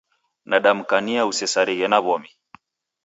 Nadamkania 0.49 1.21
usesarighe 1.31 1.87
na 1.89 1.99
w'omi. 2.05 2.31